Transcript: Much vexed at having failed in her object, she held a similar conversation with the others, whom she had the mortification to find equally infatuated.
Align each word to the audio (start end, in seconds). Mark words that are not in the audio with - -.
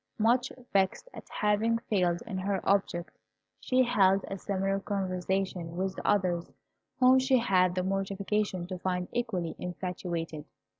Much 0.17 0.51
vexed 0.73 1.07
at 1.13 1.29
having 1.29 1.77
failed 1.77 2.23
in 2.25 2.35
her 2.39 2.59
object, 2.67 3.19
she 3.59 3.83
held 3.83 4.25
a 4.27 4.35
similar 4.35 4.79
conversation 4.79 5.77
with 5.77 5.95
the 5.95 6.07
others, 6.07 6.51
whom 6.99 7.19
she 7.19 7.37
had 7.37 7.75
the 7.75 7.83
mortification 7.83 8.65
to 8.65 8.79
find 8.79 9.07
equally 9.11 9.55
infatuated. 9.59 10.43